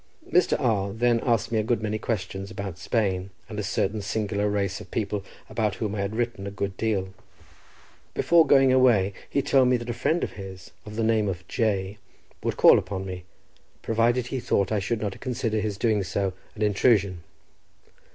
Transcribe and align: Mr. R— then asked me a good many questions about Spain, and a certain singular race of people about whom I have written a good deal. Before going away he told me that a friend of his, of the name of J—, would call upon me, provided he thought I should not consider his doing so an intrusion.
Mr. 0.27 0.59
R— 0.59 0.91
then 0.93 1.19
asked 1.23 1.51
me 1.51 1.59
a 1.59 1.63
good 1.63 1.79
many 1.83 1.99
questions 1.99 2.49
about 2.49 2.79
Spain, 2.79 3.29
and 3.47 3.59
a 3.59 3.63
certain 3.63 4.01
singular 4.01 4.49
race 4.49 4.81
of 4.81 4.89
people 4.89 5.23
about 5.47 5.75
whom 5.75 5.93
I 5.93 6.01
have 6.01 6.13
written 6.13 6.47
a 6.47 6.49
good 6.49 6.75
deal. 6.75 7.13
Before 8.15 8.47
going 8.47 8.73
away 8.73 9.13
he 9.29 9.43
told 9.43 9.67
me 9.67 9.77
that 9.77 9.91
a 9.91 9.93
friend 9.93 10.23
of 10.23 10.31
his, 10.31 10.71
of 10.87 10.95
the 10.95 11.03
name 11.03 11.29
of 11.29 11.47
J—, 11.47 11.99
would 12.41 12.57
call 12.57 12.79
upon 12.79 13.05
me, 13.05 13.25
provided 13.83 14.25
he 14.25 14.39
thought 14.39 14.71
I 14.71 14.79
should 14.79 15.01
not 15.01 15.19
consider 15.19 15.59
his 15.59 15.77
doing 15.77 16.01
so 16.03 16.33
an 16.55 16.63
intrusion. 16.63 17.21